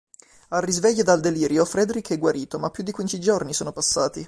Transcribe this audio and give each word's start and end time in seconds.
Al 0.47 0.63
risveglio 0.63 1.03
dal 1.03 1.19
delirio 1.19 1.63
Frédéric 1.63 2.09
è 2.09 2.17
guarito 2.17 2.57
ma 2.57 2.71
più 2.71 2.81
di 2.83 2.91
quindici 2.91 3.19
giorni 3.21 3.53
sono 3.53 3.71
passati! 3.71 4.19